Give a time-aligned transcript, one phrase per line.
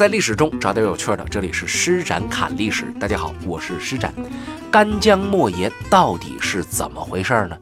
[0.00, 2.86] 在历史中找点有趣的，这里是施展侃历史。
[2.98, 4.14] 大家好，我是施展。
[4.70, 7.58] 干将莫邪到底是怎么回事呢？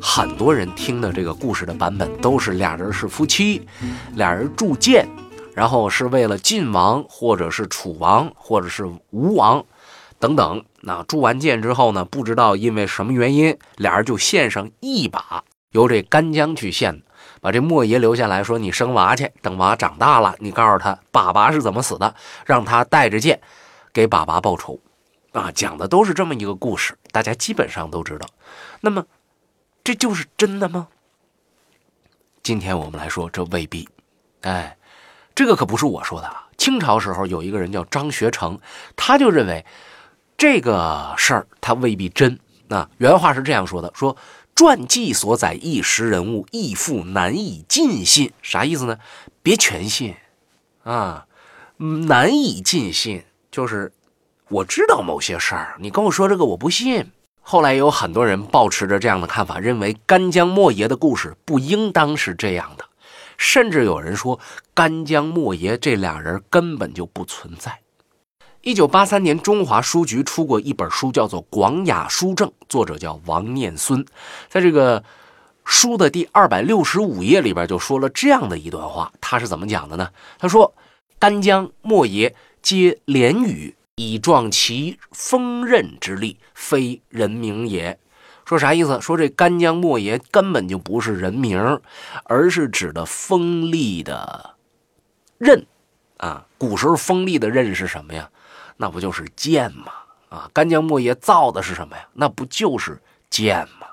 [0.00, 3.62] 很多人听的这个故事的版本都是俩人是夫妻，
[4.16, 5.06] 俩人铸剑，
[5.54, 9.64] 然后是为了晋王或者是楚王或者是吴王
[10.18, 10.64] 等等。
[10.80, 17.04] 那铸完剑之后呢，不知道因为什么原因，俩人就献上一把，由这干将去献的。
[17.42, 22.14] 把这莫爷留下来说：“你生娃去，等娃长大了，你告诉他爸爸是怎么死的，
[22.46, 23.40] 让他带着剑
[23.92, 24.78] 给爸爸报仇。”
[25.34, 28.28] 啊，讲的都是这么一个故事，大家基本上都知道。
[28.80, 29.04] 那么，
[29.82, 30.86] 这就是真的吗？
[32.44, 33.88] 今天我们来说，这未必。
[34.42, 34.76] 哎，
[35.34, 36.46] 这个可不是我说的啊。
[36.56, 38.56] 清朝时候有一个人叫张学成，
[38.94, 39.66] 他就认为
[40.38, 42.38] 这个事儿他未必真。
[42.68, 44.16] 那原话是这样说的：说。
[44.54, 48.32] 传记所载一时人物，亦复难以尽信。
[48.42, 48.98] 啥意思呢？
[49.42, 50.14] 别全信
[50.84, 51.26] 啊！
[52.06, 53.92] 难以尽信，就是
[54.48, 57.10] 我知道某些事儿，你跟我说这个我不信。
[57.40, 62.84] 后来有很多人抱持着这样的看法，认为干将莫邪的故事不应当是这样的，
[63.36, 64.38] 甚至有人说
[64.72, 67.81] 干将莫邪这俩人根本就不存在。
[68.62, 74.06] 一九八三年，中华书局出过一本书，叫做《广雅书证》，作者叫王念孙。
[74.48, 75.02] 在这个
[75.64, 79.12] 书的第二百六十五页里边，就说了这样的一段话。
[79.20, 80.10] 他是怎么讲的呢？
[80.38, 80.72] 他说
[81.18, 87.98] ：“干将莫邪皆连语，以壮其锋刃之力，非人名也。”
[88.46, 89.00] 说啥意思？
[89.00, 91.80] 说这干将莫邪根本就不是人名，
[92.26, 94.54] 而是指的锋利的
[95.38, 95.66] 刃
[96.18, 96.46] 啊。
[96.58, 98.30] 古时候锋利的刃是什么呀？
[98.76, 99.92] 那不就是剑吗？
[100.28, 102.06] 啊，干将莫邪造的是什么呀？
[102.14, 103.88] 那不就是剑吗？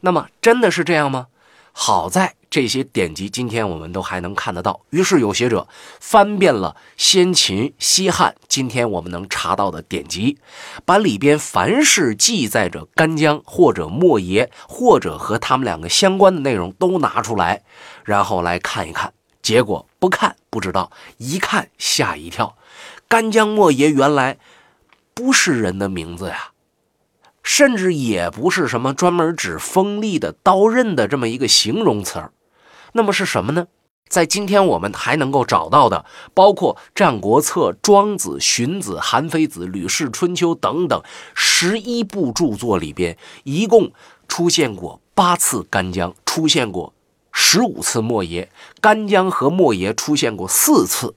[0.00, 1.26] 那么真的是这样吗？
[1.74, 4.82] 好在这些典籍今天我们都还能看得到。
[4.90, 5.66] 于是有学者
[6.00, 10.38] 翻遍了先秦、西汉，今天我们能查到的典籍，
[10.84, 17.62] 把里边凡是记载着干将或者莫邪或者和他们两个相关的内容都拿出来，
[18.04, 19.14] 然后来看一看。
[19.42, 22.56] 结果不看不知道，一看吓一跳。
[23.08, 24.38] 干将莫邪原来
[25.12, 26.52] 不是人的名字呀，
[27.42, 32.32] 甚至也不是什么专门指锋利的刀刃的这么一个形容词儿。
[32.92, 33.66] 那么是什么呢？
[34.08, 36.04] 在今天我们还能够找到的，
[36.34, 41.02] 包括《战国策》《庄子》《荀子》《韩非子》《吕氏春秋》等等
[41.34, 43.90] 十一部著作里边，一共
[44.28, 46.92] 出现过八次干将，出现过
[47.32, 48.48] 十五次莫邪。
[48.80, 51.14] 干将和莫邪出现过四次。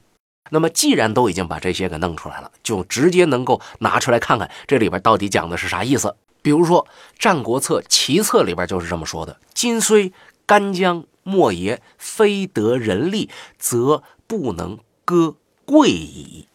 [0.52, 6.16] 那么，既然都已经把这些给弄出来了，就直接能够拿出来看看这里边到底讲的是啥意思。
[6.44, 6.84] 比如说，
[7.18, 10.14] 《战国策·齐策》里边就是这么说的：“今虽
[10.46, 16.48] 干将莫邪非得人力，则不能割贵矣。”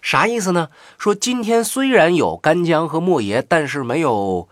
[0.00, 0.70] 啥意思呢？
[0.98, 4.48] 说今天虽然有干将和莫邪，但是没有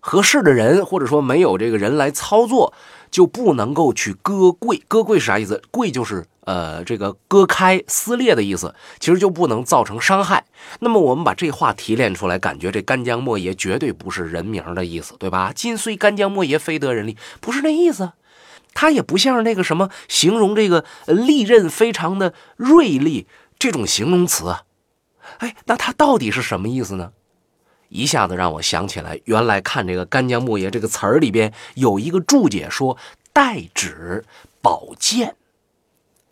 [0.00, 2.74] 合适的人，或者说没有这个人来操作，
[3.12, 4.82] 就不能够去割贵。
[4.88, 5.62] 割贵是啥意思？
[5.70, 6.26] 贵就是。
[6.44, 10.44] 呃，这个割开、撕裂的意思，其实就不能造成伤害。
[10.80, 15.52] 那么我们把这话提炼出来，感觉这干将莫邪绝对不是人名的意思，对吧？
[15.54, 18.14] 今虽干将莫邪，非得人力，不是那意思。
[18.74, 24.56] 他也不像那个什么形容这个利刃非常的锐利这种形容词。
[25.38, 27.12] 哎，那他到底是什么意思呢？
[27.92, 32.96] 一下子让我想起来，原来看这个干将莫邪这个词儿里边有一个注解说，
[33.32, 34.24] 代指
[34.62, 35.36] 宝剑。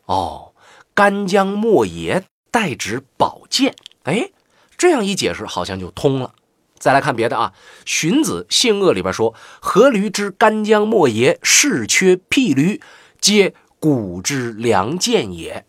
[0.06, 0.52] 哦，
[0.94, 4.30] 干将莫邪代指宝剑，哎，
[4.78, 6.34] 这样一解释好像就通了。
[6.78, 7.52] 再来看别的啊，
[7.84, 12.80] 《荀子·性恶》里边说：“阖闾之干将莫邪，士缺辟驴，
[13.20, 15.66] 皆古之良剑也。”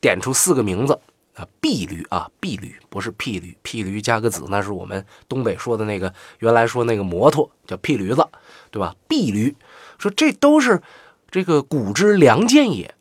[0.00, 0.98] 点出四个名字
[1.36, 8.26] 啊，碧驴啊，碧驴不是屁驴，屁驴加个子，那是我们东北说的那个，原来说那个摩托叫屁驴子，
[8.70, 8.96] 对吧？
[9.06, 9.54] 碧驴
[9.98, 10.82] 说这都是
[11.30, 12.92] 这个古之良剑也。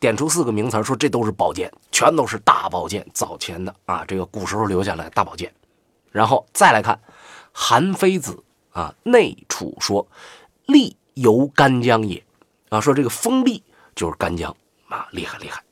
[0.00, 5.50] 点出四个名词，说这都是宝剑，全都是大宝剑，早前的啊，这个古时候留下来大宝剑。
[6.10, 7.00] 然后再来看
[7.52, 8.42] 韩非子
[8.72, 10.06] 啊，《内储》说
[10.66, 12.22] ：“利由干将也。”
[12.68, 13.62] 啊，说这个锋利
[13.94, 14.54] 就是干将
[14.88, 15.62] 啊，厉害厉害。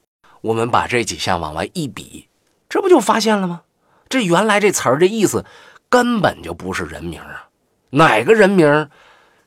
[0.43, 2.29] 我们把这几项往外一比，
[2.69, 3.63] 这不就发现了吗？
[4.09, 5.45] 这原来这词儿的意思
[5.89, 7.49] 根本就不是人名啊，
[7.91, 8.91] 哪个人名？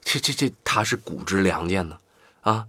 [0.01, 1.97] 这这这，他是古之良剑呢？
[2.42, 2.65] 啊？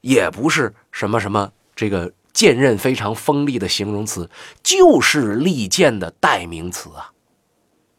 [0.00, 4.30] 也不是什么什么这个剑刃非常锋利的形容词，
[4.62, 7.10] 就是利剑的代名词啊，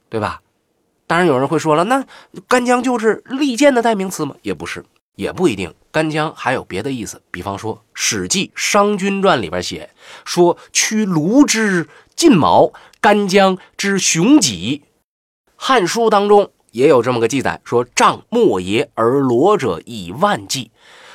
[0.07, 0.41] 对吧？
[1.05, 2.05] 当然有人会说了，那
[2.47, 4.35] 干将就是利剑的代名词吗？
[4.41, 4.85] 也不是，
[5.17, 7.19] 也不一定，干将还有别的意思。
[7.31, 9.89] 比方说，《史记·商君传》里边写
[10.23, 12.71] 说：“驱卢之劲毛，
[13.01, 14.83] 干将之雄戟。”
[15.55, 20.69] 《汉书》当中也有这么个记载，说：“仗莫邪而罗者以万计。”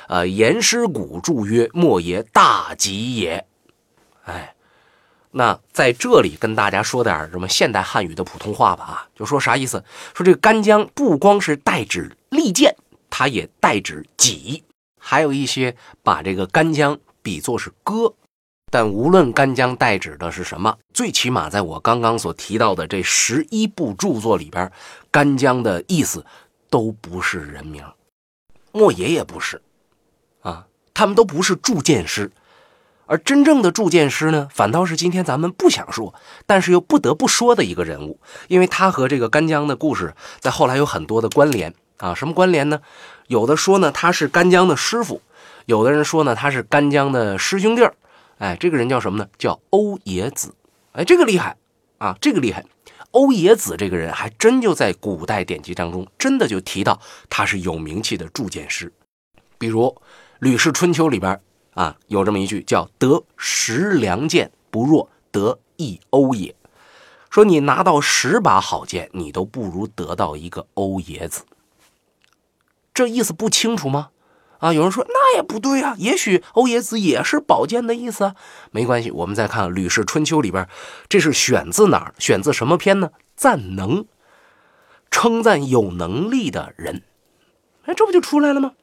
[0.08, 3.46] 呃，颜师古注曰：“莫邪大吉也。”
[4.26, 4.54] 哎，
[5.30, 9.84] 那在这里跟大家说点什么现代汉语的普通话吧啊，就说啥意思？
[10.12, 12.76] 说这个干将不光是代指利剑。
[13.14, 14.64] 它也代指己，
[14.98, 18.14] 还有一些把这个干将比作是戈，
[18.70, 24.72] 但无论干将代指的是什么，最起码在我刚刚所提到的这十一部著作里边，
[25.10, 26.24] 干将的意思
[26.70, 27.84] 都不是人名，
[28.72, 29.60] 莫邪也不是，
[30.40, 32.32] 啊，他们都不是铸剑师，
[33.04, 36.14] 而真正的铸剑师呢，反倒是今天咱们不想说，
[36.46, 38.18] 但是又不得不说的一个人物，
[38.48, 41.74] 因为他和这个干将的故事在后来有很多的关联。
[42.02, 42.80] 啊，什么关联呢？
[43.28, 45.22] 有的说呢他是干将的师傅，
[45.66, 47.94] 有的人说呢他是干将的师兄弟儿。
[48.38, 49.28] 哎，这个人叫什么呢？
[49.38, 50.52] 叫欧冶子。
[50.94, 51.56] 哎，这个厉害
[51.98, 52.64] 啊，这个厉害。
[53.12, 57.00] 欧冶子这个人还真就在古代典籍当中真的就提到
[57.30, 58.92] 他是有名气的铸剑师。
[59.56, 59.84] 比如
[60.40, 61.40] 《吕氏春秋》里边
[61.74, 66.52] 啊有这么一句叫“得十良剑不若得一欧冶”，
[67.30, 71.44] 说你拿到十把好剑，你都不如得到一个欧冶子。
[72.94, 74.10] 这意思不清楚吗？
[74.58, 78.36] 啊，有人说那也不对啊，也许欧冶子也是宝剑的意思啊。
[78.70, 80.68] 没关系，我们再看《吕氏春秋》里边，
[81.08, 82.14] 这是选自哪儿？
[82.18, 83.10] 选自什么篇呢？
[83.34, 84.04] 赞能，
[85.10, 87.02] 称赞有能力的人。
[87.86, 88.74] 哎，这不就出来了吗？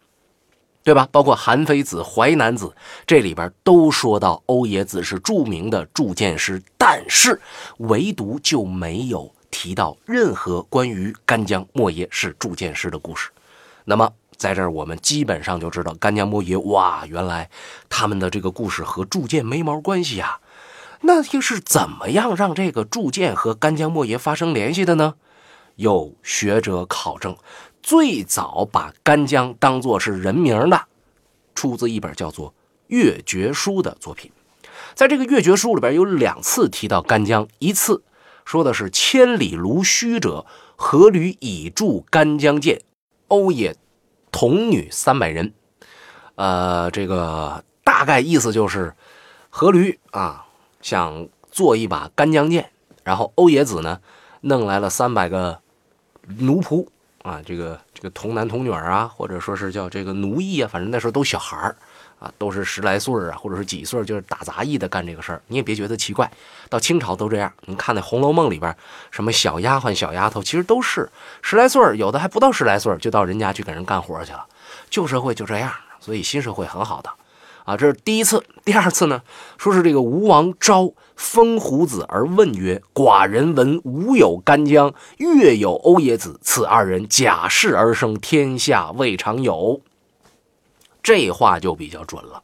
[0.84, 1.08] 对吧？
[1.12, 2.66] 包括《韩非子》《淮南子》
[3.08, 7.40] 这里边都说到欧冶子是著名的铸剑师，但是
[7.78, 13.30] 唯独就没有提到任何关于干将莫邪是铸剑师的故事。
[13.90, 17.50] 那么，在这儿我们基本上就知道干将莫邪，哇，原来
[17.90, 20.42] 他们的这个故事和铸剑没毛关系呀。
[21.02, 25.16] 那又是怎么样让这个铸剑和干将莫邪发生联系的呢？
[25.78, 27.36] 有学者考证，
[27.82, 30.86] 最早把干将当作是人名的，
[31.56, 32.50] 出自一本叫做
[32.90, 34.32] 《越绝书》的作品。
[34.94, 38.04] 在这个《越绝书》里边有两次提到干将，一次
[38.46, 40.46] 说的是千里卢须者，
[40.76, 42.84] 何履以铸干将剑。
[43.30, 43.76] 欧冶
[44.32, 45.54] 童女三百人，
[46.36, 48.94] 呃，这个大概意思就是，
[49.52, 50.46] 阖闾啊
[50.82, 52.72] 想做一把干将剑，
[53.04, 54.02] 然后欧冶子呢
[54.42, 55.62] 弄来了三百个
[56.38, 56.88] 奴仆
[57.24, 61.76] 啊，这个这个童男童女啊，或者说是叫这个奴役啊，反正那时候都小孩儿。
[62.20, 65.42] 啊，都是十来岁啊，或者是几岁，就是打杂役的干这个事儿。
[65.48, 66.30] 你也别觉得奇怪，
[66.70, 67.52] 到清朝都这样。
[67.66, 68.76] 你看那《红楼梦》里边，
[69.10, 71.10] 什么小丫鬟、小丫头，其实都是
[71.42, 74.46] 十来岁，有的还不到十来岁，就到人家去给人干活去了。
[74.90, 77.10] 旧社会就这样，所以新社会很好的。
[77.66, 78.44] 啊，这是第一次。
[78.66, 79.22] 第二次呢，
[79.58, 89.82] 说是这个吴王召封胡子而问曰：“寡人闻吴有干将，越有欧冶子，此二人假氏而生，天下未尝有。”
[91.10, 92.44] 这话就比较准了，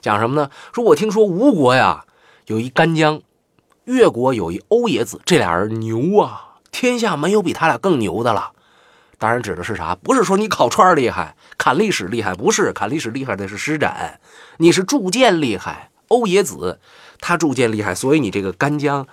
[0.00, 0.50] 讲什么呢？
[0.72, 2.06] 说我听说吴国呀
[2.46, 3.20] 有一干将，
[3.84, 8.52] 越国有一欧冶子，这俩人牛啊，天下没有比他俩更牛的了。
[9.18, 9.94] 当然指的是啥？
[9.96, 14.18] 不是说你烤串厉害，砍历史厉害，不是砍历史厉害的是施展，
[14.56, 15.90] 你是铸剑厉害。
[16.08, 16.80] 欧冶子
[17.20, 19.06] 他铸剑厉害，所以你这个干将，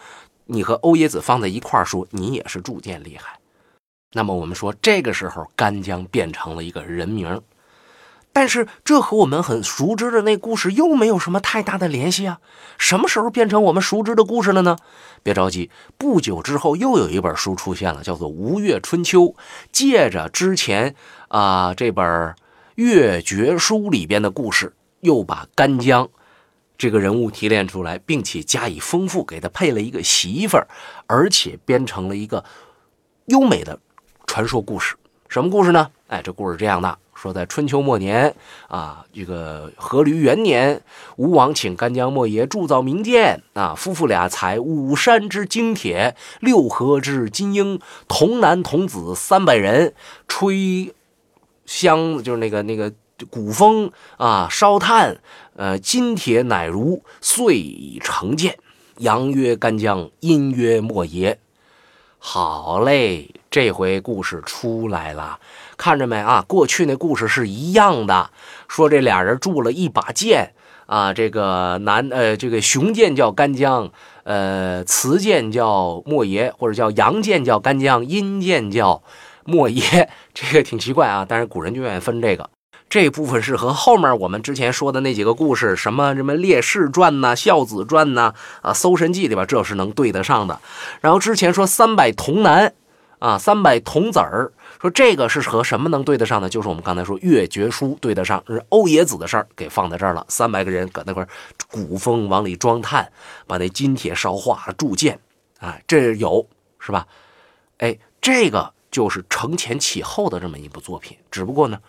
[0.45, 3.37] 你和欧冶子放在一块说，你也是铸剑厉害。
[4.13, 7.41] 那么我们说，这个时候干将变成了一个人名。
[8.33, 12.39] 但是这和我们很熟知的那故事又没有什么太大的联系啊！
[12.79, 14.75] 什么时候变成我们熟知的故事了呢？
[15.21, 19.21] 别着急，不久之后又有一本书出现了，叫做《吴越春秋》，
[19.71, 20.95] 借着之前
[21.27, 22.03] 啊这本
[22.73, 26.09] 《越绝书》里边的故事，又把干将
[26.75, 30.67] 这个人物提炼出来，并且加以丰富，给他配了一个媳妇儿，
[31.05, 32.43] 而且编成了一个
[33.25, 33.79] 优美的
[34.25, 34.95] 传说故事。
[35.29, 35.91] 什么故事呢？
[36.07, 36.97] 哎，这故事这样的。
[37.23, 38.35] 说在春秋末年
[38.67, 40.81] 啊，这个阖闾元年，
[41.15, 49.93] 吴王请干将莫邪铸造名剑啊，夫妇俩采五山之精铁，六合之金鹰，童男童子三百人，
[50.27, 50.93] 吹
[51.65, 52.91] 香就是那个那个
[53.29, 55.15] 鼓风啊，烧炭，
[55.55, 58.57] 呃，金铁乃如，遂已成剑。
[58.97, 61.39] 阳曰干将，阴曰莫邪。
[62.19, 65.39] 好嘞，这回故事出来了。
[65.77, 66.43] 看着没啊？
[66.47, 68.29] 过去那故事是一样的，
[68.67, 70.53] 说这俩人铸了一把剑
[70.85, 73.91] 啊，这个男呃，这个雄剑叫干将，
[74.23, 79.01] 呃，雌剑叫莫邪，或者叫阳剑叫干将，阴剑叫
[79.45, 81.25] 莫邪，这个挺奇怪啊。
[81.27, 82.49] 但是古人就愿意分这个。
[82.89, 90.59] 这部分是和后面我们之前说的那几个故事，什么什么烈士传呐、孝子传呐、啊搜神记里边，这是能对得上的。
[91.01, 92.71] 然后之前说三百童男，
[93.17, 94.51] 啊三百童子儿，
[94.83, 96.49] 说这个是和什么能对得上呢？
[96.49, 100.25] 就是我们刚才说月绝书对得上，是欧冶子的事儿给放在这儿了。
[100.27, 101.25] 三百个人搁那块
[101.71, 103.09] 鼓风往里装炭，
[103.47, 105.17] 把那金铁烧化铸剑，
[105.59, 106.45] 啊，这有
[106.79, 107.07] 是吧？
[107.77, 111.79] 哎，这个就是承前启后的这么一部作品，只不过呢，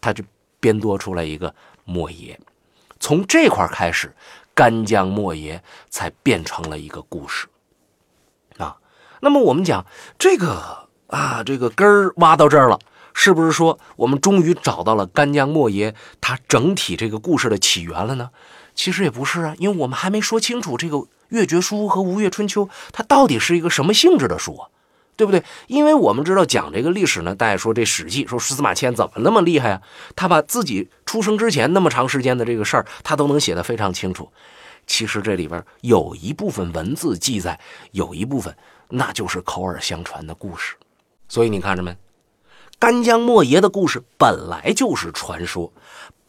[0.00, 0.24] 他就。
[0.60, 1.54] 编多出来一个
[1.84, 2.36] 莫邪，
[2.98, 4.12] 从这块开始，
[4.56, 7.46] 干将莫邪才变成了一个故事
[8.56, 8.76] 啊。
[9.20, 9.86] 那么我们讲
[10.18, 12.78] 这个啊，这个根儿挖到这儿了，
[13.12, 18.30] 是不是说我们终于找到了干将莫邪他整体这个故事的起源了呢？
[18.74, 20.96] 其实也不是啊，因为我们还没说清楚这个
[21.28, 24.56] 《越绝书》和《吴越春秋》它到底是一个什么性质的书。
[24.56, 24.68] 啊
[25.18, 25.42] 对不对？
[25.66, 29.82] 因为我们知道讲这个历史呢，大家说这《史记》说司马迁怎么那么厉害啊？
[30.14, 34.30] 他把自己出生之前那么长时间的这个事儿，他都能写得非常清楚。
[34.86, 37.58] 其实这里边有一部分文字记载，
[37.90, 38.56] 有一部分
[38.90, 40.76] 那就是口耳相传的故事。
[41.28, 41.96] 所以你看着没？
[42.78, 45.72] 干将莫邪的故事本来就是传说，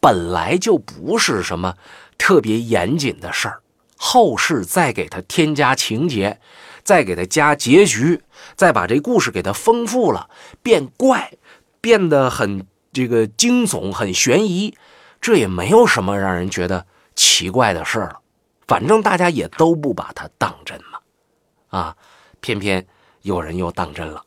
[0.00, 1.76] 本来就不是什么
[2.18, 3.60] 特别严谨的事儿。
[3.96, 6.40] 后世再给他添加情节。
[6.82, 8.22] 再给他加结局，
[8.56, 10.30] 再把这故事给他丰富了，
[10.62, 11.34] 变怪，
[11.78, 14.74] 变得很这个惊悚，很悬疑，
[15.20, 18.20] 这也没有什么让人觉得奇怪的事了。
[18.66, 20.98] 反正大家也都不把它当真嘛，
[21.78, 21.96] 啊，
[22.40, 22.84] 偏偏
[23.20, 24.24] 有人又当真了。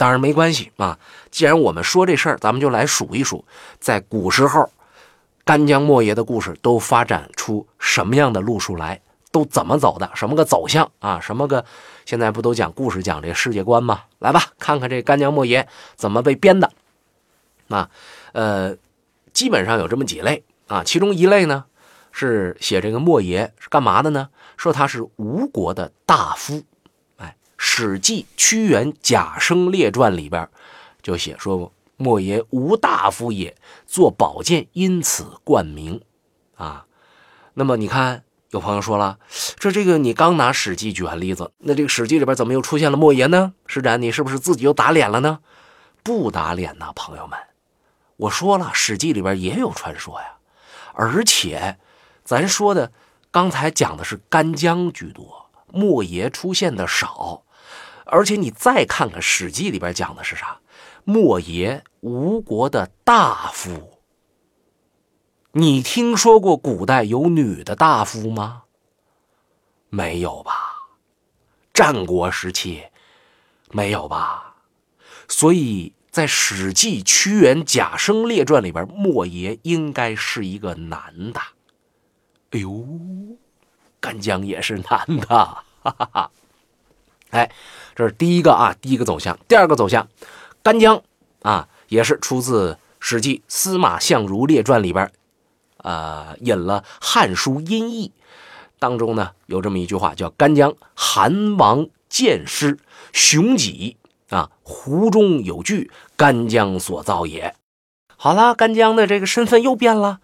[0.00, 0.98] 当然没关系啊，
[1.30, 3.44] 既然我们说这事儿，咱们就来数一数，
[3.78, 4.70] 在古时候，
[5.44, 8.98] 干将莫邪的故事都发展出什么样的路数来。
[9.30, 10.10] 都怎么走的？
[10.14, 11.20] 什么个走向啊？
[11.20, 11.62] 什么个？
[12.06, 14.04] 现在不都讲故事，讲这世界观吗？
[14.20, 16.72] 来吧，看看这干将莫邪怎么被编的。
[17.68, 17.90] 啊，
[18.32, 18.74] 呃，
[19.34, 20.82] 基本上有这么几类啊。
[20.82, 21.66] 其中一类呢，
[22.10, 24.30] 是写这个莫邪是干嘛的呢？
[24.56, 26.62] 说他是吴国的大夫。
[27.72, 30.48] 《史记·屈原贾生列传》里边
[31.00, 36.00] 就写说，莫邪吴大夫也，做宝剑，因此冠名。
[36.56, 36.86] 啊，
[37.54, 38.24] 那么你看。
[38.50, 39.20] 有朋友说了，
[39.60, 43.52] 这这个你刚拿《史记》举完例子，那这个《史记》里边怎么又出现了莫邪呢？
[43.68, 45.38] 施展，你是不是自己又打脸了呢？
[46.02, 47.38] 不打脸呐，朋友们，
[48.16, 50.38] 我说了，《史记》里边也有传说呀，
[50.94, 51.78] 而且
[52.24, 52.90] 咱说的
[53.30, 57.44] 刚才讲的是干将居多，莫邪出现的少，
[58.10, 60.60] 而且你再看看《史记》里边讲的是啥？
[61.04, 64.00] 莫邪吴国的大夫。
[65.52, 68.64] 你听说过古代有女的大夫吗？
[69.88, 70.52] 没有吧？
[71.72, 72.84] 战国时期
[73.70, 74.56] 没有吧？
[75.28, 81.40] 所以在《史记·屈原贾生列传》里边，莫邪应该是一个男的。
[82.50, 82.86] 哎呦，
[84.00, 86.30] 干将也是男的，哈哈哈！
[87.30, 87.50] 哎，
[87.94, 89.38] 这是第一个啊，第一个走向。
[89.48, 90.08] 第二个走向，
[90.62, 91.02] 干将
[91.42, 95.10] 啊，也是出自《史记·司马相如列传》里边。
[95.78, 98.08] 呃，引了《汉书·音译》
[98.78, 102.78] 当中呢，有这么一句话，叫“干将韩王见师
[103.12, 103.96] 雄己
[104.28, 107.54] 啊，湖中有巨，干将所造也。”
[108.16, 110.20] 好了，干将的这个身份又变了，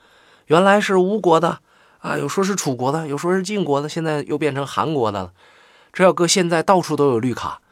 [0.46, 1.60] 原来是吴国的
[2.00, 5.32] 啊，有说是楚国的，有说是晋国的，现在又变成韩国的了。
[5.96, 7.62] 这要搁现在，到处都有绿卡，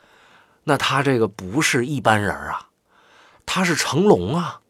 [0.62, 2.68] 那他这个不是一般人啊，
[3.44, 4.62] 他是成龙啊。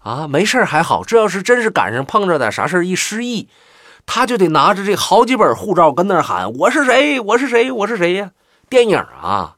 [0.00, 1.02] 啊，没事还好。
[1.02, 3.48] 这要是真是赶上碰着点啥事一失忆，
[4.04, 7.18] 他就得拿着这好几本护照跟那喊：“我是谁？
[7.18, 7.72] 我是谁？
[7.72, 8.32] 我是谁呀？”
[8.68, 9.56] 电影啊，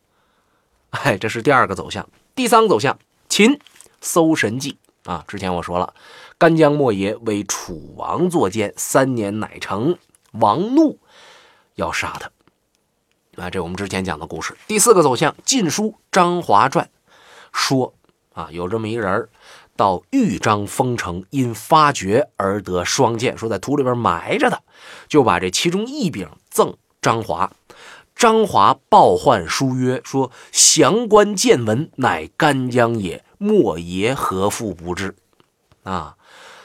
[0.91, 2.09] 哎，这是第二个走向。
[2.37, 2.97] 第三个走向，
[3.29, 3.55] 秦
[4.01, 4.79] 《搜神记》
[5.11, 5.25] 啊。
[5.27, 5.93] 之前我说了，
[6.39, 9.99] 干将莫邪为楚王作剑，三年乃成，
[10.35, 11.01] 王怒
[11.75, 12.31] 要杀他。
[13.37, 14.57] 啊，这我们之前讲的故事。
[14.67, 16.85] 第四个走向，《晋书·张华传》
[17.53, 17.95] 说
[18.35, 19.29] 啊，有这么一人
[19.77, 24.63] 到豫章封城，因发掘而得双剑，说在土里边埋着的，
[25.09, 27.51] 就把这其中一柄赠张华。
[28.15, 33.25] 张华报唤书曰：“说降官见闻，乃干将也。
[33.39, 35.17] 莫邪何复不至？”
[35.85, 36.17] 啊，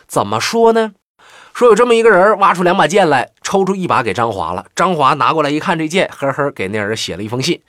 [0.05, 0.93] 怎么说呢？
[1.55, 4.65] 说有这么一个人挖出两把剑来，抽出一把给张华了。
[4.75, 7.61] 张华拿过来一看，这剑，呵呵，给那人写了一封信，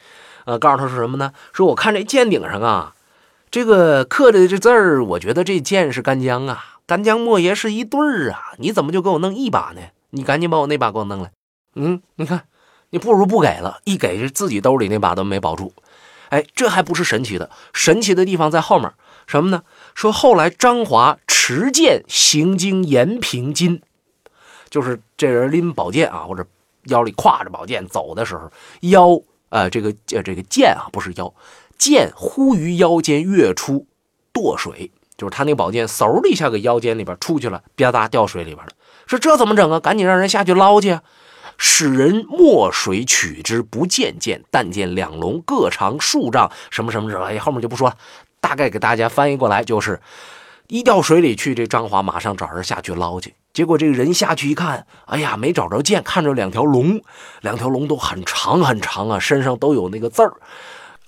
[0.44, 1.30] 呃，告诉他说什么呢？
[1.52, 2.94] 说我看这剑顶上啊。
[3.48, 9.80] 这个刻的这字儿，我觉得这剑是干将啊，干将莫邪是一对儿啊，你怎么就给我弄一把呢？
[10.10, 11.30] 你赶紧把我那把给我弄来。
[11.76, 12.42] 嗯，你看，
[12.90, 15.72] 你不如不给了，一给自己兜里那把都没保住。
[16.30, 18.92] 哎，这还不是神奇的，神奇的地方在后面。
[19.28, 19.62] 什么呢？
[19.96, 23.80] 说后来张华持剑行经延平津，
[24.68, 26.46] 就是这人拎宝剑啊，或者
[26.84, 31.32] 腰里挎着宝剑走的时候，腰呃这个呃这个剑啊不是腰，
[31.78, 33.86] 剑忽于腰间跃出
[34.34, 38.72] 堕水，就是他那宝剑嗖的一下给腰间里边出去了，吧嗒掉水里边了。
[39.06, 39.80] 说这怎么整啊？
[39.80, 41.02] 赶紧让人下去捞去啊！
[41.56, 47.96] 使人没水取之，不见剑，但见两龙各长数丈，什么什么什么，哎，后面就不说了。
[48.46, 50.00] 大概给大家翻译过来就是：
[50.68, 53.34] 一掉水里去，这张华马上找人下去捞去。
[53.52, 57.02] 结果这个人下去一看，哎呀，没找着剑，看着两条龙，
[57.40, 60.34] 两条龙都很长很长啊，身上都有那个字儿。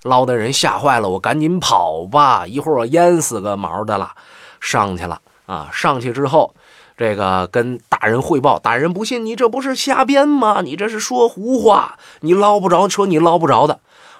[0.03, 4.11] 捞的人吓坏了，我赶紧跑吧，一会儿我淹死个毛的了。
[4.59, 6.53] 上去了啊，上去之后。
[6.97, 10.59] 这个跟大人汇报，大人不信，你这不是瞎编吗？
[10.61, 13.79] 你这是说胡话，你捞不着，说你捞不着的，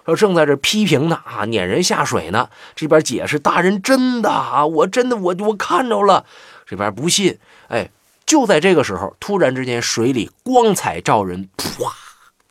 [0.10, 2.50] 说正在这批评呢啊，撵人下水呢。
[2.76, 6.26] 这边解释，大人真的啊，我真的我我看着了。
[6.66, 7.40] 这边不信，
[7.70, 7.90] 哎，
[8.26, 11.92] 就在这个时候，突然之间水里光彩照人，唰，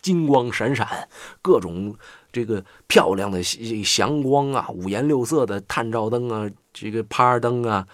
[0.00, 1.09] 金光闪闪，
[1.43, 1.95] 各种
[2.33, 7.87] 这个漂亮的祥光啊，五颜六色的探照灯啊，这个趴灯啊。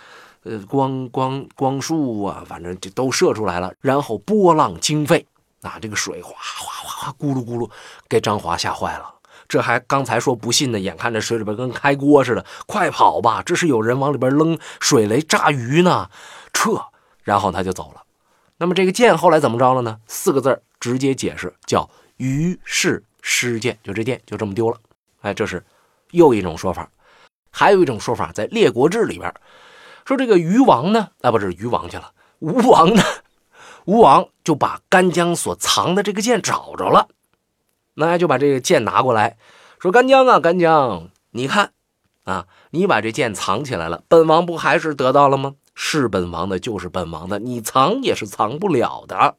[0.46, 5.26] 呃，光光光束啊，反正就都射出来了，然后波浪惊沸，
[5.62, 7.70] 啊，这个水哗哗哗哗，咕噜咕噜，
[8.10, 9.13] 给张华吓坏了。
[9.48, 13.42] 这还刚才说不信呢，眼看着水里边跟开锅似的，快跑吧！
[13.44, 16.08] 这是有人往里边扔水雷炸鱼呢，
[16.52, 16.80] 撤！
[17.22, 18.02] 然后他就走了。
[18.56, 19.98] 那么这个剑后来怎么着了呢？
[20.06, 24.78] 四个字直接解释叫“于是失剑”，就这剑就这么丢了。
[25.22, 25.62] 哎，这是
[26.10, 26.88] 又一种说法。
[27.50, 29.32] 还有一种说法，在《列国志》里边。
[30.04, 33.02] 说这个鱼王呢，啊，不是鱼王去了，吴王呢？
[33.86, 37.08] 吴王就把干将所藏的这个剑找着了，
[37.94, 39.36] 那就把这个剑拿过来，
[39.78, 41.72] 说：“干将啊，干将，你看，
[42.24, 45.54] 啊，你把这剑藏起来了，本王不还是得到了吗？
[45.74, 49.36] 是本王的，就是本王的，你藏也是藏不了的。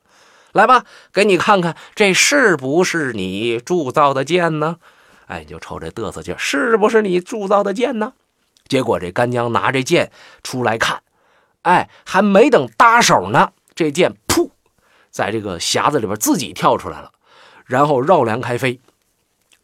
[0.52, 4.78] 来吧，给你看看，这是不是你铸造的剑呢？
[5.28, 8.14] 哎，你就瞅这嘚瑟劲，是不是你铸造的剑呢？”
[8.68, 11.04] 结果这干将拿这剑出来看，
[11.62, 14.50] 哎，还没等搭手呢，这剑噗，
[15.12, 17.12] 在这个匣子里边自己跳出来了，
[17.66, 18.80] 然后绕梁开飞，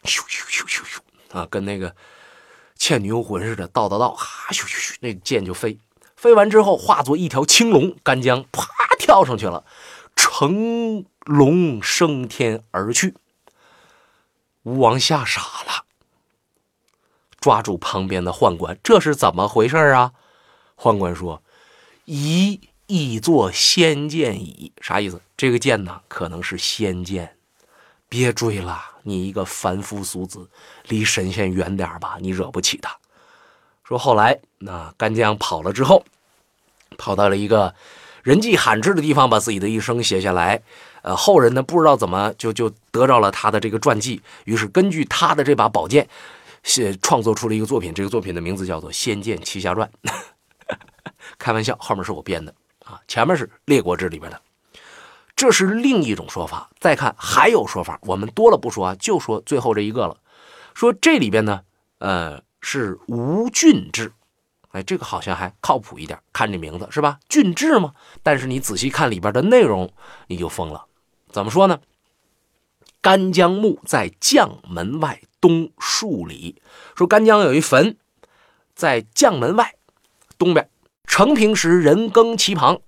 [0.03, 1.95] 咻咻咻咻咻啊，跟那个
[2.75, 5.77] 倩女幽魂似的，道道道，哈咻咻咻，那剑就飞，
[6.15, 8.67] 飞完之后化作一条青龙，干将啪
[8.99, 9.63] 跳上去了，
[10.15, 13.15] 乘龙升天而去。
[14.63, 15.85] 吴王吓傻了。
[17.39, 20.13] 抓住旁边的宦官，这是怎么回事啊？
[20.77, 21.41] 宦官说
[22.05, 25.19] ：“宜亦作仙剑矣。”啥意思？
[25.35, 27.35] 这个剑呢，可能是仙剑。
[28.11, 30.45] 别追了，你一个凡夫俗子，
[30.89, 32.93] 离神仙远点吧，你惹不起他。
[33.85, 36.03] 说后来，那干将跑了之后，
[36.97, 37.73] 跑到了一个
[38.21, 40.61] 人迹罕至的地方，把自己的一生写下来。
[41.03, 46.05] 呃，后人呢，不知道怎么就就得到了他的这个传记，于是根据他的这把宝剑。
[46.63, 49.89] 写创作出了一个作品，这个作品的名字叫做《仙剑奇侠传》。
[51.39, 52.53] 开玩笑，后面是我编的
[52.85, 54.39] 啊，前面是《列国志》里边的。
[55.41, 56.69] 这是另一种说法。
[56.79, 60.15] 再看还有说法，我们多了不说啊，就说最后这一个了。
[60.75, 61.61] 说这里边呢，
[61.97, 64.13] 呃，是吴郡志。
[64.69, 66.19] 哎，这个好像还靠谱一点。
[66.31, 67.17] 看这名字是吧？
[67.27, 67.93] 郡志吗？
[68.21, 69.91] 但是你仔细看里边的内容，
[70.27, 70.85] 你就疯了。
[71.31, 71.79] 怎么说呢？
[73.01, 75.21] 干将墓在将门外。
[75.41, 76.61] 东数里，
[76.95, 77.97] 说干将有一坟，
[78.75, 79.73] 在将门外
[80.37, 80.69] 东边。
[81.07, 82.79] 成平时，人耕其旁，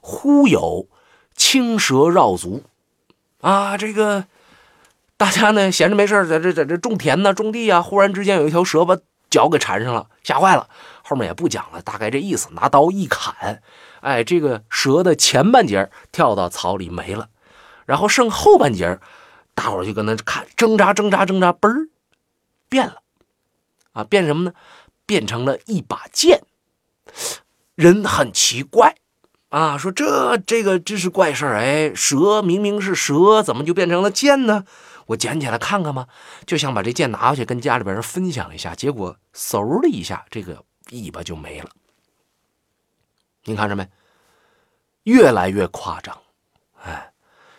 [0.00, 0.88] 忽有
[1.40, 2.62] 青蛇绕足。
[3.40, 4.26] 啊，这个
[5.16, 7.80] 大家呢闲着没事在这在这种田呢，种地啊。
[7.80, 8.98] 忽然之间有一条蛇把
[9.30, 10.68] 脚给缠上了，吓坏了。
[11.02, 13.62] 后面也不讲了，大概这意思，拿刀一砍，
[14.02, 17.30] 哎，这个蛇的前半截跳到草里没了，
[17.86, 18.98] 然后剩后半截，
[19.54, 21.88] 大伙就跟那看，挣扎挣扎挣扎，嘣儿。
[22.68, 23.00] 变了，
[23.92, 24.52] 啊，变什么呢？
[25.06, 26.42] 变成了一把剑。
[27.74, 28.94] 人很奇怪，
[29.50, 31.58] 啊，说这这个真是怪事儿。
[31.58, 34.64] 哎，蛇明明是蛇，怎么就变成了剑呢？
[35.06, 36.08] 我捡起来看看吧，
[36.46, 38.74] 就想把这剑拿回去跟家里边人分享一下。
[38.74, 41.68] 结果嗖的一下，这个尾巴就没了。
[43.44, 43.86] 您看着没？
[45.02, 46.16] 越来越夸张，
[46.82, 47.08] 哎。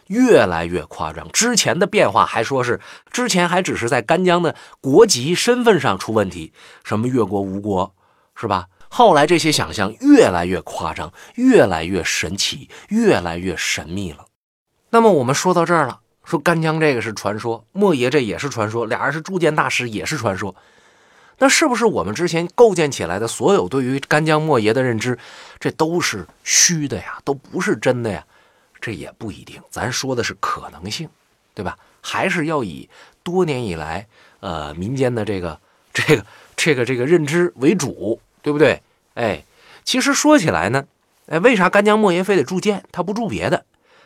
[0.08, 2.82] 越来越夸张，之前的变化还说是
[3.14, 6.52] 之前还只是在干将的国籍身份上出问题，
[6.84, 7.96] 什么越国、吴国，
[8.36, 8.68] 是吧？
[8.94, 14.26] 后来这些想象越来越夸张，越来越神奇，越来越神秘了。
[14.90, 20.54] 那么我们说到这儿了，说干将这个是传说，莫邪这也是传说，俩人是铸剑大师也是传说。
[21.38, 25.18] 那是不是我们之前构建起来的所有对于干将莫邪的认知，
[25.58, 28.22] 这都是虚的呀，都不是真的呀？
[28.82, 31.08] 这也不一定，咱说的是可能性，
[31.54, 31.78] 对吧？
[32.02, 32.90] 还是要以
[33.24, 34.06] 多年以来
[34.42, 35.58] 呃民间的这个
[35.94, 36.26] 这个
[36.58, 38.82] 这个这个认知为主，对不对？
[39.14, 39.44] 哎，
[39.84, 40.86] 其实说起来呢，
[41.28, 43.66] 哎，为啥干将莫邪非得铸剑，他不铸别的？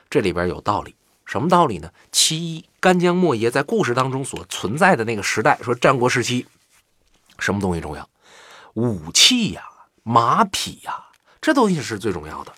[0.10, 0.95] 这里边有道理。
[1.26, 1.91] 什么道理呢？
[2.12, 6.45] 其一，干将莫邪在故事当中所存在的那个时代，说战国时期。
[7.39, 8.08] 什么东西重要？
[8.76, 9.63] 武器呀，
[10.04, 11.06] 马匹呀，
[11.41, 12.54] 这东西是最重要的。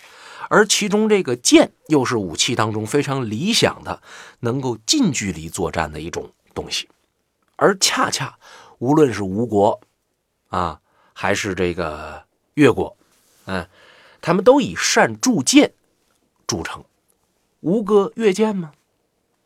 [0.49, 4.01] 而其中这个剑又是武器当中非常理想的，
[4.41, 6.89] 能够近距离作战的一种东西。
[7.55, 8.37] 而恰恰
[8.79, 9.79] 无论是吴国
[10.49, 10.79] 啊，
[11.19, 12.95] 还是这个越国，
[13.45, 13.67] 嗯，
[14.21, 15.73] 他们都以善铸剑
[16.45, 16.83] 著称。
[17.61, 18.71] 吴哥越剑吗？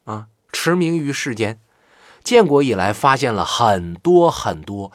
[0.03, 1.61] 啊，驰名于世间。
[2.25, 4.91] 建国以来，发现了很多很多。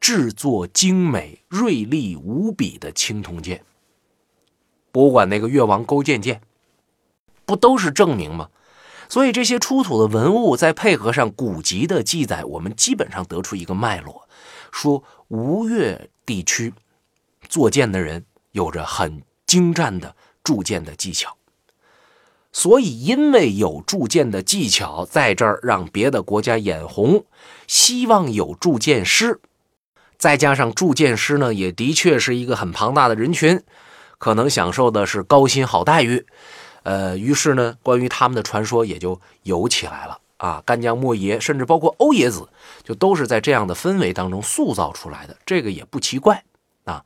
[0.00, 3.62] 制作精美、锐利无比的青铜剑，
[4.92, 6.40] 博物馆那个越王勾践剑，
[7.44, 8.48] 不都是证明吗？
[9.08, 14.28] 所以这些出土的文物，再配合上古籍的记载，我们基本上得出一个脉络：
[14.72, 16.72] 说吴越地区
[17.48, 21.36] 做剑的人有着很精湛的铸剑的技巧。
[22.52, 27.26] 所以，因为有铸剑的技巧，在这儿让别的国家眼红，
[27.66, 29.40] 希望有铸剑师。
[30.16, 33.62] 再加上铸剑师呢，也的确是一个很庞大的人群，
[34.16, 36.24] 可能享受的是高薪好待遇，
[36.86, 40.62] 呃，于是呢，关于他们的传说也就有起来了啊。
[40.64, 42.48] 干将莫邪，甚至包括欧冶子，
[42.84, 46.44] 就都是在这样的氛围当中塑造出来的，这个也不奇怪
[46.84, 47.04] 啊。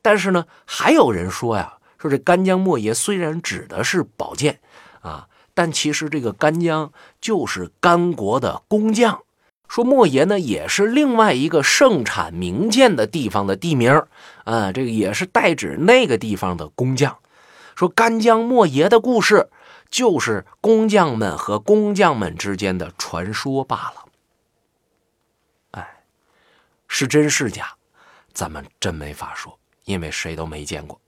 [0.00, 4.60] 但是呢，还有人说呀，说这干将莫邪虽然指的是宝剑
[5.02, 9.20] 啊，但其实这个干将就是干国的工匠。
[9.68, 14.04] 说莫邪呢，也是另外一个盛产名剑的地方的地名
[14.44, 17.18] 啊，这个也是代指那个地方的工匠。
[17.78, 19.50] 说干将莫邪的故事，
[19.88, 24.06] 就是工匠们和工匠们之间的传说罢了。
[25.70, 26.02] 哎，
[26.88, 27.76] 是真是假，
[28.32, 31.00] 咱们真没法说，因为谁都没见过。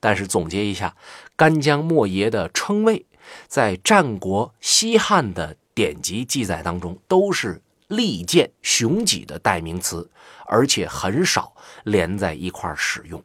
[0.00, 0.96] 但是总结一下，
[1.36, 3.06] 干将莫邪的称谓，
[3.46, 7.62] 在战国西汉的典籍记载当中都是。
[7.86, 10.10] 利剑雄戟的代名词，
[10.46, 13.22] 而且很少连在一块使用。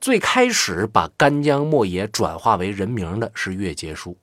[0.00, 4.12] 最开始把干将莫邪转化为人名的是《越节书》，《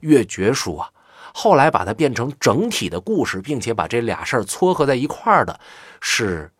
[0.00, 0.90] 越绝书》啊，
[1.32, 5.60] 后来把它变成整体的故事，并且把这俩事儿撮合在一块儿的
[6.00, 6.46] 是《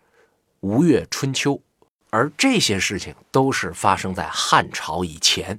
[0.61, 1.55] 吴越春秋》，
[2.11, 5.59] 而这些事情都是发生在汉朝以前，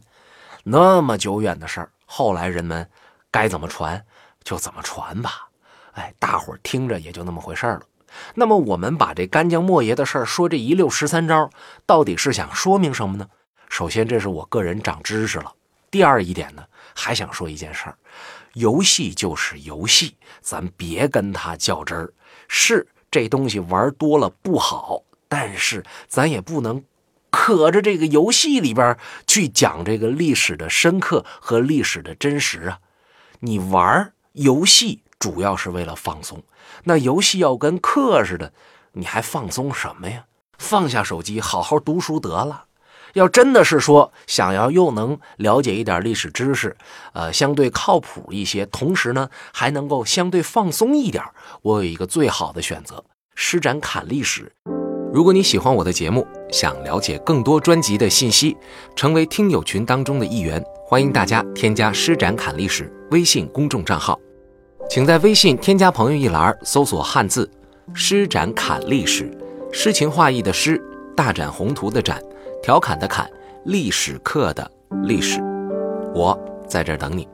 [0.63, 2.89] 那么久远的事儿，后来人们
[3.30, 4.02] 该怎么传
[4.43, 5.50] 就怎么传吧。
[5.91, 7.82] 哎，大伙儿听着也就那么回事了。
[8.36, 11.50] 那么我们把这干将莫邪的事儿说这一溜十三招，
[11.86, 13.28] 到底是想说明什么呢？
[13.69, 15.54] 首先，这是我个人长知识了。
[15.89, 16.63] 第二一点呢，
[16.95, 17.97] 还想说一件事儿：
[18.54, 22.13] 游戏就是游戏，咱别跟他较真儿。
[22.47, 26.84] 是这东西玩多了不好，但是咱也不能
[27.30, 28.97] 可着这个游戏里边
[29.28, 32.80] 去讲这个历史的深刻和历史的真实啊。
[33.39, 35.04] 你玩游戏。
[35.21, 36.41] 主要是为了放松，
[36.84, 38.53] 那游戏要跟课似的，
[38.93, 40.25] 你还放松什么呀？
[40.57, 42.65] 放下手机，好好读书得了。
[43.13, 46.77] 要真的是说想要又能了解一点历史知识，
[47.13, 51.21] 呃，相对靠谱一些，同时呢还能够相对放松一点，
[51.62, 53.03] 我有一个最好的选择——
[53.36, 54.51] 施展侃历史。
[55.13, 58.55] 如果你喜欢我的节目，想了解更多专辑的信息，
[58.95, 64.17] 成为听友群当中的一员，欢迎大家添加施展侃历史微信公众账号。
[64.91, 67.49] 请在微信添加朋友一栏搜索汉字
[67.95, 69.32] “施展侃历史”，
[69.71, 70.77] 诗情画意的诗，
[71.15, 72.21] 大展宏图的展，
[72.62, 73.25] 调侃的侃，
[73.63, 74.69] 历史课的
[75.04, 75.39] 历史，
[76.13, 77.25] 我在这儿等你。